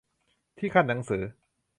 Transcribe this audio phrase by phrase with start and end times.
[0.57, 1.23] ที่คั่นหนังสือ